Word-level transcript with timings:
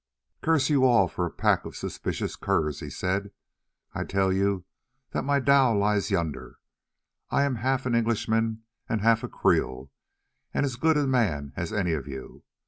"Curse 0.41 0.71
you 0.71 0.83
all 0.83 1.07
for 1.07 1.27
a 1.27 1.29
pack 1.29 1.63
of 1.63 1.75
suspicious 1.75 2.35
curs!" 2.35 2.79
he 2.79 2.89
said; 2.89 3.29
"I 3.93 4.03
tell 4.03 4.33
you 4.33 4.65
that 5.11 5.23
my 5.23 5.39
dhow 5.39 5.77
lies 5.77 6.09
yonder. 6.09 6.57
I 7.29 7.43
am 7.43 7.57
half 7.57 7.85
an 7.85 7.93
Englishman 7.93 8.63
and 8.89 9.01
half 9.01 9.21
a 9.23 9.27
Creole, 9.29 9.91
and 10.55 10.65
as 10.65 10.75
good 10.75 10.97
a 10.97 11.05
man 11.05 11.53
as 11.55 11.71
any 11.71 11.91
of 11.93 12.07
you. 12.07 12.43